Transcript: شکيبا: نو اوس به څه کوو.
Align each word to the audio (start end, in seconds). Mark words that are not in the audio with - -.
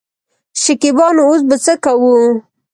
شکيبا: 0.61 1.05
نو 1.15 1.21
اوس 1.27 1.41
به 1.49 1.55
څه 1.65 1.73
کوو. 1.83 2.15